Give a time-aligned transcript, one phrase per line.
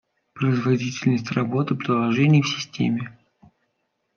[0.33, 3.15] Производительность работы приложений в системе